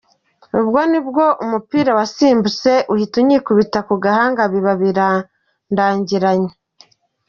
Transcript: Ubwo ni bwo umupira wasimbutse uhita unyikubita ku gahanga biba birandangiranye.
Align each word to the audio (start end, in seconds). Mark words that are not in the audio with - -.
Ubwo 0.59 0.79
ni 0.91 0.99
bwo 1.07 1.25
umupira 1.43 1.91
wasimbutse 1.99 2.71
uhita 2.93 3.15
unyikubita 3.21 3.79
ku 3.87 3.95
gahanga 4.03 4.41
biba 4.51 4.73
birandangiranye. 4.81 6.51